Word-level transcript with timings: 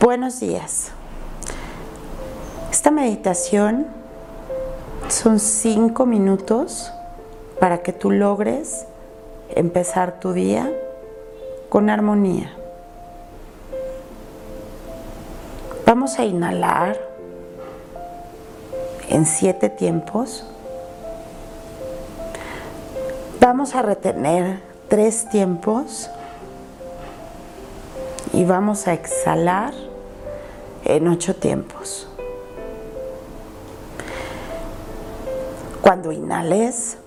Buenos 0.00 0.40
días. 0.40 0.92
Esta 2.70 2.90
meditación 2.90 3.86
son 5.08 5.38
cinco 5.38 6.06
minutos 6.06 6.90
para 7.60 7.82
que 7.82 7.92
tú 7.92 8.10
logres 8.10 8.86
empezar 9.50 10.18
tu 10.18 10.32
día 10.32 10.72
con 11.68 11.90
armonía. 11.90 12.50
Vamos 15.84 16.18
a 16.18 16.24
inhalar 16.24 16.98
en 19.10 19.26
siete 19.26 19.68
tiempos. 19.68 20.46
Vamos 23.38 23.74
a 23.74 23.82
retener 23.82 24.62
tres 24.88 25.28
tiempos 25.28 26.08
y 28.32 28.46
vamos 28.46 28.86
a 28.86 28.94
exhalar 28.94 29.89
en 30.96 31.06
ocho 31.06 31.36
tiempos. 31.36 32.08
Cuando 35.80 36.10
inhales, 36.10 36.98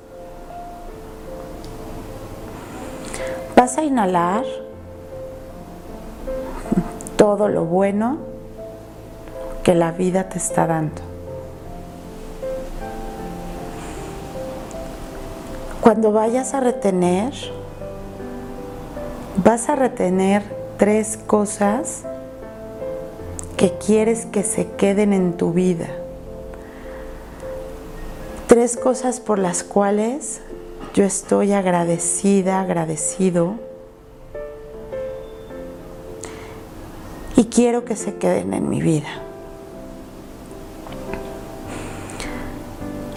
vas 3.57 3.77
a 3.77 3.83
inhalar 3.83 4.45
todo 7.17 7.49
lo 7.49 7.65
bueno 7.65 8.19
que 9.63 9.75
la 9.75 9.91
vida 9.91 10.29
te 10.29 10.37
está 10.37 10.65
dando. 10.65 11.01
Cuando 15.81 16.13
vayas 16.13 16.53
a 16.53 16.61
retener, 16.61 17.33
vas 19.43 19.67
a 19.67 19.75
retener 19.75 20.43
tres 20.77 21.17
cosas 21.17 22.05
que 23.63 23.71
quieres 23.77 24.25
que 24.25 24.43
se 24.43 24.71
queden 24.71 25.13
en 25.13 25.37
tu 25.37 25.53
vida. 25.53 25.87
Tres 28.47 28.75
cosas 28.75 29.21
por 29.21 29.39
las 29.39 29.63
cuales 29.63 30.41
yo 30.93 31.05
estoy 31.05 31.53
agradecida, 31.53 32.59
agradecido. 32.59 33.53
Y 37.37 37.45
quiero 37.45 37.85
que 37.85 37.95
se 37.95 38.15
queden 38.15 38.53
en 38.53 38.69
mi 38.69 38.81
vida. 38.81 39.07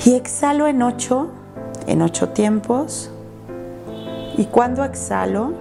Y 0.04 0.14
exhalo 0.14 0.68
en 0.68 0.80
ocho, 0.80 1.26
en 1.88 2.02
ocho 2.02 2.28
tiempos. 2.28 3.10
Y 4.36 4.44
cuando 4.44 4.84
exhalo, 4.84 5.54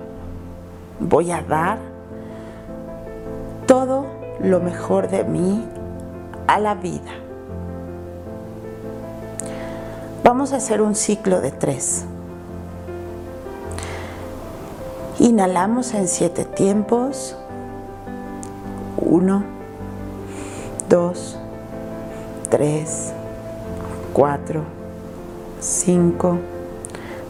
voy 0.99 1.31
a 1.31 1.41
dar 1.41 1.79
todo 3.65 4.24
lo 4.45 4.59
mejor 4.59 5.09
de 5.09 5.23
mí 5.23 5.65
a 6.47 6.59
la 6.59 6.75
vida. 6.75 7.11
Vamos 10.23 10.53
a 10.53 10.57
hacer 10.57 10.81
un 10.81 10.95
ciclo 10.95 11.41
de 11.41 11.51
tres. 11.51 12.05
Inhalamos 15.19 15.93
en 15.93 16.07
siete 16.07 16.45
tiempos. 16.45 17.35
Uno, 18.97 19.43
dos, 20.89 21.37
tres, 22.49 23.13
cuatro, 24.13 24.61
cinco, 25.59 26.37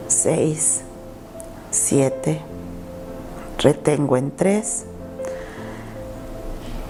seis, 0.08 0.82
siete. 1.72 2.42
Retengo 3.58 4.18
en 4.18 4.32
tres 4.32 4.86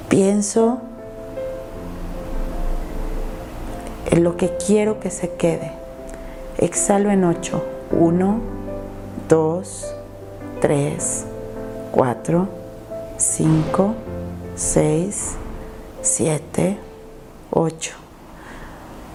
pienso 0.10 0.80
en 4.12 4.24
lo 4.24 4.38
que 4.38 4.56
quiero 4.58 5.00
que 5.00 5.12
se 5.12 5.32
quede. 5.34 5.72
Exhalo 6.58 7.12
en 7.12 7.24
ocho. 7.24 7.64
Uno, 7.92 8.40
dos, 9.28 9.94
tres, 10.62 11.26
cuatro, 11.92 12.48
cinco, 13.18 13.94
seis, 14.56 15.36
siete, 16.02 16.78
ocho. 17.52 17.96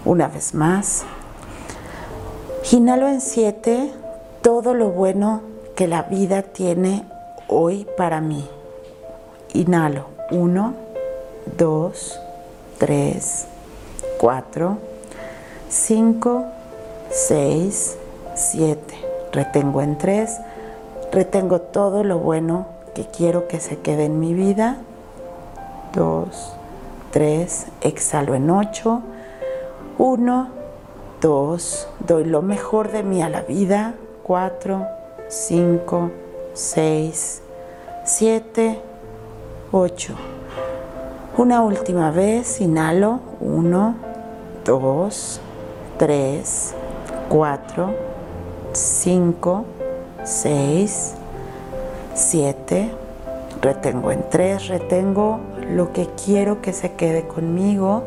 Una 0.05 0.29
vez 0.29 0.55
más. 0.55 1.05
Inhalo 2.73 3.09
en 3.09 3.21
siete 3.21 3.93
todo 4.43 4.75
lo 4.75 4.91
bueno 4.91 5.43
que 5.75 5.89
la 5.89 6.03
vida 6.03 6.43
tiene 6.43 7.05
hoy 7.49 7.87
para 7.97 8.21
mí. 8.21 8.49
Inhalo. 9.55 10.20
Uno. 10.31 10.75
2, 11.57 12.21
3, 12.79 13.47
4, 14.19 14.79
5, 15.69 16.45
6, 17.11 17.97
7. 18.35 18.95
Retengo 19.33 19.83
en 19.83 19.99
3. 19.99 20.39
Retengo 21.13 21.61
todo 21.61 22.05
lo 22.05 22.19
bueno 22.19 22.67
que 22.95 23.07
quiero 23.07 23.49
que 23.49 23.61
se 23.61 23.79
quede 23.79 24.07
en 24.07 24.21
mi 24.21 24.35
vida. 24.35 24.79
2, 25.95 26.29
3. 27.11 27.67
Exhalo 27.83 28.35
en 28.35 28.51
8. 28.51 29.03
1, 29.99 30.49
2. 31.21 31.89
Doy 32.07 32.25
lo 32.25 32.43
mejor 32.43 32.93
de 32.93 33.03
mí 33.03 33.23
a 33.23 33.29
la 33.29 33.43
vida. 33.43 33.95
4, 34.23 34.87
5, 35.29 36.11
6, 36.55 37.43
7, 38.05 38.90
8. 39.73 40.15
Una 41.37 41.63
última 41.63 42.11
vez, 42.11 42.61
inhalo. 42.61 43.21
1, 43.41 43.95
2, 44.65 45.41
3, 45.97 46.75
4, 47.29 47.95
5, 48.73 49.65
6, 50.25 51.15
7. 52.15 52.91
Retengo 53.63 54.11
en 54.11 54.29
3, 54.29 54.69
retengo 54.69 55.39
lo 55.71 55.93
que 55.93 56.09
quiero 56.25 56.61
que 56.61 56.73
se 56.73 56.95
quede 56.95 57.29
conmigo. 57.29 58.03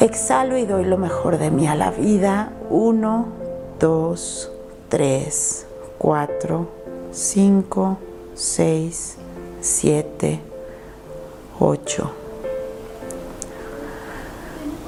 Exhalo 0.00 0.56
y 0.56 0.64
doy 0.64 0.84
lo 0.86 0.96
mejor 0.96 1.36
de 1.36 1.50
mí 1.50 1.66
a 1.66 1.74
la 1.74 1.90
vida. 1.90 2.52
1, 2.70 3.26
2, 3.80 4.50
3, 4.88 5.66
4, 5.98 6.68
5, 7.12 7.98
6, 8.34 9.18
7, 9.64 10.40
8. 11.58 12.12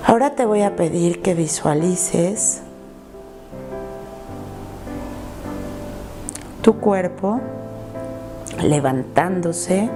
Ahora 0.04 0.34
te 0.34 0.44
voy 0.44 0.60
a 0.60 0.76
pedir 0.76 1.22
que 1.22 1.32
visualices 1.32 2.60
tu 6.60 6.78
cuerpo 6.78 7.40
levantándose 8.62 9.88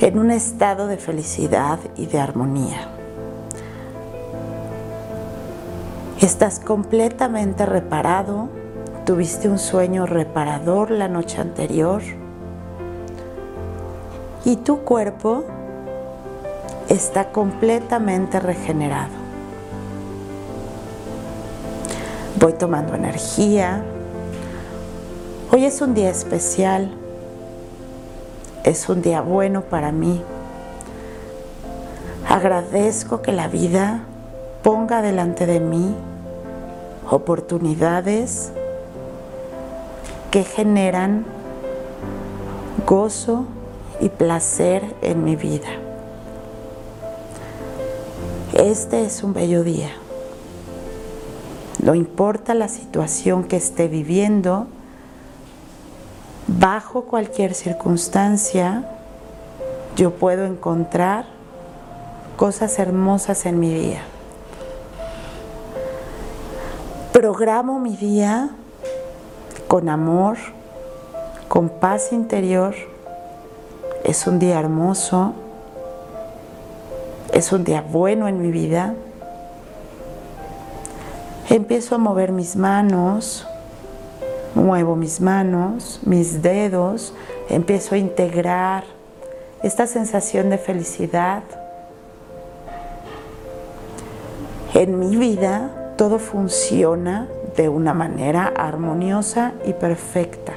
en 0.00 0.18
un 0.20 0.30
estado 0.30 0.86
de 0.86 0.96
felicidad 0.96 1.80
y 1.96 2.06
de 2.06 2.20
armonía. 2.20 2.90
Estás 6.20 6.60
completamente 6.60 7.66
reparado, 7.66 8.48
tuviste 9.04 9.48
un 9.48 9.58
sueño 9.58 10.06
reparador 10.06 10.92
la 10.92 11.08
noche 11.08 11.40
anterior 11.40 12.02
y 14.46 14.54
tu 14.54 14.82
cuerpo 14.82 15.42
está 16.88 17.32
completamente 17.32 18.38
regenerado. 18.38 19.10
Voy 22.38 22.52
tomando 22.52 22.94
energía. 22.94 23.82
Hoy 25.50 25.64
es 25.64 25.80
un 25.80 25.94
día 25.94 26.10
especial. 26.10 26.92
Es 28.62 28.88
un 28.88 29.02
día 29.02 29.20
bueno 29.20 29.62
para 29.62 29.90
mí. 29.90 30.22
Agradezco 32.28 33.22
que 33.22 33.32
la 33.32 33.48
vida 33.48 34.02
ponga 34.62 35.02
delante 35.02 35.46
de 35.46 35.58
mí 35.58 35.92
oportunidades 37.10 38.52
que 40.30 40.44
generan 40.44 41.24
gozo 42.86 43.46
y 44.00 44.08
placer 44.08 44.94
en 45.02 45.24
mi 45.24 45.36
vida. 45.36 45.68
Este 48.52 49.04
es 49.04 49.22
un 49.22 49.32
bello 49.32 49.64
día. 49.64 49.90
No 51.82 51.94
importa 51.94 52.54
la 52.54 52.68
situación 52.68 53.44
que 53.44 53.56
esté 53.56 53.86
viviendo, 53.86 54.66
bajo 56.46 57.04
cualquier 57.04 57.54
circunstancia, 57.54 58.88
yo 59.96 60.12
puedo 60.12 60.44
encontrar 60.44 61.26
cosas 62.36 62.78
hermosas 62.78 63.46
en 63.46 63.60
mi 63.60 63.72
día. 63.72 64.02
Programo 67.12 67.78
mi 67.78 67.96
día 67.96 68.50
con 69.68 69.88
amor, 69.88 70.36
con 71.48 71.68
paz 71.68 72.12
interior 72.12 72.74
es 74.06 74.28
un 74.28 74.38
día 74.38 74.60
hermoso, 74.60 75.34
es 77.32 77.50
un 77.50 77.64
día 77.64 77.82
bueno 77.82 78.28
en 78.28 78.40
mi 78.40 78.52
vida. 78.52 78.94
Empiezo 81.50 81.96
a 81.96 81.98
mover 81.98 82.30
mis 82.30 82.54
manos, 82.54 83.44
muevo 84.54 84.94
mis 84.94 85.20
manos, 85.20 85.98
mis 86.04 86.40
dedos, 86.40 87.14
empiezo 87.48 87.96
a 87.96 87.98
integrar 87.98 88.84
esta 89.64 89.88
sensación 89.88 90.50
de 90.50 90.58
felicidad. 90.58 91.42
En 94.72 95.00
mi 95.00 95.16
vida 95.16 95.94
todo 95.96 96.20
funciona 96.20 97.26
de 97.56 97.68
una 97.68 97.92
manera 97.92 98.52
armoniosa 98.56 99.52
y 99.64 99.72
perfecta. 99.72 100.52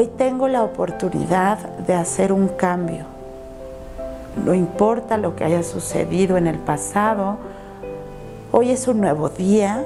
Hoy 0.00 0.06
tengo 0.06 0.46
la 0.46 0.62
oportunidad 0.62 1.58
de 1.58 1.92
hacer 1.92 2.32
un 2.32 2.46
cambio. 2.46 3.04
No 4.44 4.54
importa 4.54 5.16
lo 5.16 5.34
que 5.34 5.42
haya 5.42 5.64
sucedido 5.64 6.36
en 6.36 6.46
el 6.46 6.56
pasado, 6.56 7.36
hoy 8.52 8.70
es 8.70 8.86
un 8.86 9.00
nuevo 9.00 9.28
día 9.28 9.84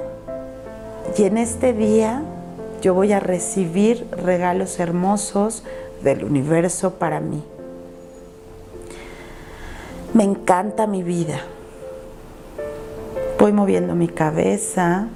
y 1.16 1.22
en 1.22 1.38
este 1.38 1.72
día 1.72 2.20
yo 2.82 2.92
voy 2.92 3.14
a 3.14 3.20
recibir 3.20 4.06
regalos 4.10 4.78
hermosos 4.80 5.64
del 6.02 6.24
universo 6.24 6.90
para 6.96 7.18
mí. 7.20 7.42
Me 10.12 10.24
encanta 10.24 10.86
mi 10.86 11.02
vida. 11.02 11.40
Voy 13.40 13.54
moviendo 13.54 13.94
mi 13.94 14.08
cabeza, 14.08 15.06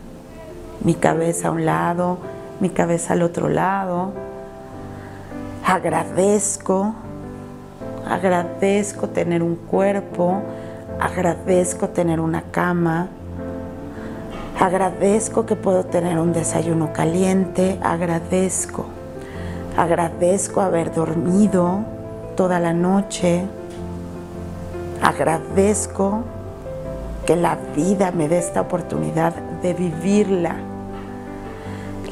mi 0.83 0.95
cabeza 0.95 1.49
a 1.49 1.51
un 1.51 1.67
lado, 1.67 2.17
mi 2.61 2.71
cabeza 2.71 3.13
al 3.13 3.21
otro 3.21 3.51
lado. 3.51 4.26
Agradezco, 5.69 6.95
agradezco 8.09 9.09
tener 9.09 9.43
un 9.43 9.57
cuerpo, 9.57 10.41
agradezco 11.01 11.89
tener 11.89 12.21
una 12.21 12.41
cama, 12.53 13.09
agradezco 14.61 15.45
que 15.45 15.57
puedo 15.57 15.83
tener 15.83 16.21
un 16.21 16.33
desayuno 16.33 16.93
caliente, 16.93 17.81
agradezco, 17.83 18.87
agradezco 19.77 20.61
haber 20.61 20.95
dormido 20.95 21.81
toda 22.37 22.61
la 22.61 22.73
noche, 22.73 23.43
agradezco 25.03 26.23
que 27.27 27.35
la 27.35 27.59
vida 27.75 28.13
me 28.13 28.29
dé 28.29 28.39
esta 28.39 28.61
oportunidad 28.61 29.35
de 29.35 29.75
vivirla. 29.75 30.55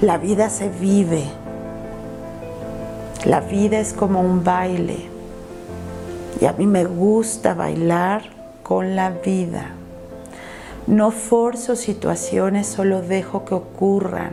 La 0.01 0.19
vida 0.19 0.51
se 0.51 0.69
vive. 0.69 1.44
La 3.25 3.41
vida 3.41 3.79
es 3.79 3.93
como 3.93 4.21
un 4.21 4.45
baile. 4.45 5.09
Y 6.41 6.45
a 6.45 6.53
mí 6.53 6.67
me 6.67 6.85
gusta 6.85 7.55
bailar 7.55 8.23
con 8.63 8.97
la 8.97 9.11
vida. 9.11 9.71
No 10.87 11.11
forzo 11.11 11.77
situaciones, 11.77 12.67
solo 12.67 13.01
dejo 13.01 13.45
que 13.45 13.55
ocurran. 13.55 14.33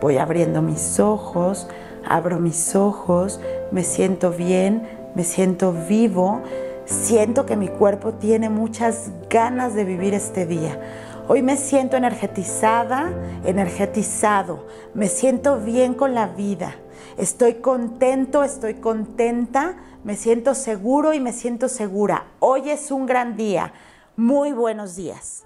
Voy 0.00 0.18
abriendo 0.18 0.62
mis 0.62 1.00
ojos, 1.00 1.66
abro 2.08 2.38
mis 2.38 2.76
ojos, 2.76 3.40
me 3.72 3.82
siento 3.82 4.30
bien, 4.30 4.88
me 5.14 5.24
siento 5.24 5.72
vivo 5.72 6.42
Siento 6.90 7.46
que 7.46 7.56
mi 7.56 7.68
cuerpo 7.68 8.14
tiene 8.14 8.50
muchas 8.50 9.12
ganas 9.30 9.74
de 9.74 9.84
vivir 9.84 10.12
este 10.12 10.44
día. 10.44 10.76
Hoy 11.28 11.40
me 11.40 11.56
siento 11.56 11.96
energetizada, 11.96 13.12
energetizado. 13.44 14.66
Me 14.92 15.06
siento 15.06 15.60
bien 15.60 15.94
con 15.94 16.16
la 16.16 16.26
vida. 16.26 16.74
Estoy 17.18 17.54
contento, 17.54 18.42
estoy 18.42 18.74
contenta. 18.74 19.76
Me 20.04 20.16
siento 20.16 20.54
seguro 20.54 21.12
y 21.12 21.20
me 21.20 21.32
siento 21.32 21.68
segura. 21.68 22.26
Hoy 22.38 22.70
es 22.70 22.90
un 22.90 23.06
gran 23.06 23.36
día. 23.36 23.72
Muy 24.16 24.52
buenos 24.52 24.96
días. 24.96 25.44